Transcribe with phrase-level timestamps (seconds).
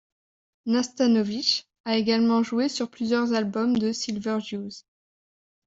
[0.65, 4.71] Nastanovich a également joué sur plusieurs albums de Silver Jews.